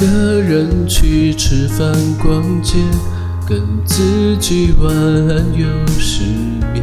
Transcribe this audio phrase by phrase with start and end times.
[0.00, 2.78] 一个人去吃饭逛街，
[3.46, 5.66] 跟自己晚安又
[5.98, 6.24] 失
[6.72, 6.82] 眠。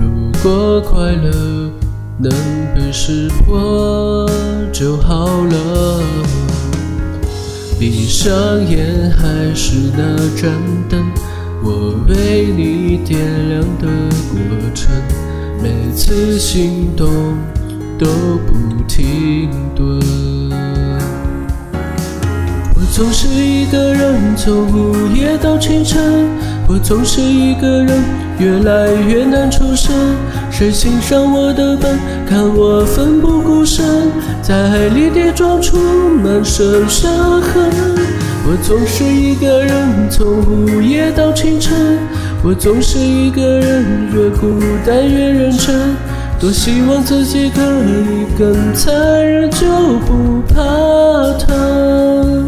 [0.00, 1.70] 如果快乐
[2.18, 2.32] 能
[2.74, 4.28] 被识破
[4.72, 6.02] 就好了。
[7.78, 8.34] 闭上
[8.68, 10.50] 眼，还是那盏
[10.88, 11.04] 灯，
[11.62, 13.86] 我为你点亮的
[14.32, 14.40] 过
[14.74, 14.90] 程，
[15.62, 17.06] 每次心动
[17.96, 18.06] 都
[18.44, 20.39] 不停顿。
[23.00, 26.28] 总是一个人，从午夜到清晨。
[26.68, 27.98] 我总是一个人，
[28.38, 29.90] 越来越难抽身。
[30.50, 33.86] 谁欣赏我的笨，看我奋不顾身，
[34.42, 35.78] 在爱里跌撞出
[36.22, 37.70] 满身伤痕。
[38.44, 39.72] 我总是一个人，
[40.10, 41.96] 从午夜到清晨。
[42.44, 45.96] 我总是一个人，越孤单越认真。
[46.38, 48.94] 多希望自己可以更残
[49.26, 49.66] 忍，就
[50.04, 50.62] 不怕
[51.38, 52.46] 疼。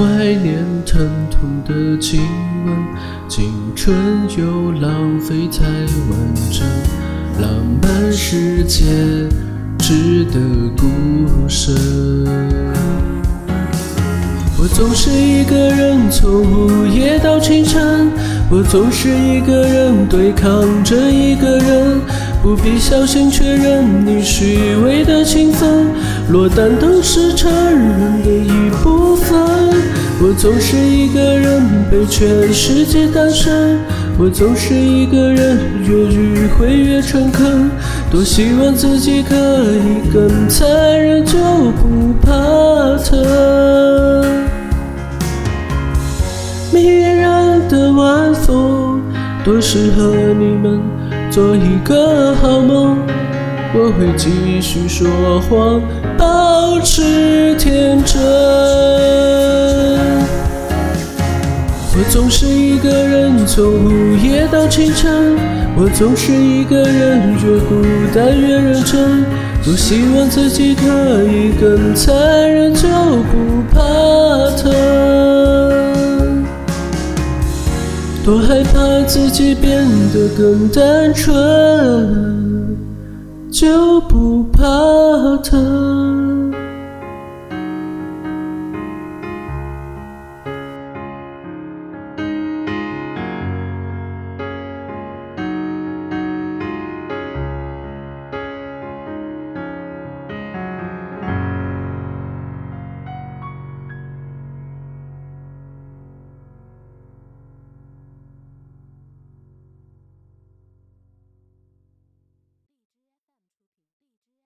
[0.00, 2.22] 怀念疼痛的亲
[2.64, 2.74] 吻，
[3.28, 3.94] 青春
[4.34, 6.66] 又浪费才完整。
[7.38, 7.50] 浪
[7.82, 8.86] 漫世界
[9.78, 10.40] 值得
[10.74, 10.86] 孤
[11.46, 11.74] 身。
[14.58, 18.10] 我总是一个人，从午夜到清晨。
[18.50, 22.00] 我总是一个人，对抗着一个人。
[22.42, 25.88] 不必小心确认你虚伪的情分，
[26.30, 28.69] 落单都是残忍的一。
[30.40, 33.78] 总是一个人，被全世界单身。
[34.18, 37.70] 我总是一个人，越迂回越诚恳。
[38.10, 40.66] 多希望自己可以更残
[40.98, 41.36] 忍，就
[41.72, 42.32] 不怕
[43.04, 44.24] 疼。
[46.72, 49.02] 迷人的晚风，
[49.44, 50.80] 多适合你们。
[51.30, 52.96] 做一个好梦，
[53.74, 55.06] 我会继续说
[55.50, 55.82] 谎，
[56.16, 58.18] 保持天真。
[61.92, 65.36] 我总是一个人，从午夜到清晨。
[65.76, 67.82] 我总是一个人，越孤
[68.14, 69.24] 单越认真。
[69.64, 72.14] 多希望自己可以更残
[72.48, 73.80] 忍，就不怕
[74.56, 74.70] 疼。
[78.24, 81.34] 多害怕自己变得更单纯，
[83.50, 84.62] 就不怕
[85.42, 86.19] 疼。